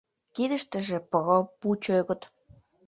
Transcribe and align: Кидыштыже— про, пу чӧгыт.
Кидыштыже— 0.35 0.97
про, 1.11 1.37
пу 1.59 1.67
чӧгыт. 1.83 2.21